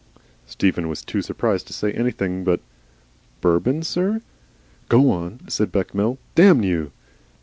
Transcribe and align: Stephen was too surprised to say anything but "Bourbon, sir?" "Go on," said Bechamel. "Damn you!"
Stephen 0.47 0.89
was 0.89 1.03
too 1.05 1.21
surprised 1.21 1.67
to 1.67 1.73
say 1.73 1.91
anything 1.91 2.43
but 2.43 2.59
"Bourbon, 3.39 3.83
sir?" 3.83 4.23
"Go 4.89 5.11
on," 5.11 5.41
said 5.47 5.71
Bechamel. 5.71 6.17
"Damn 6.33 6.63
you!" 6.63 6.91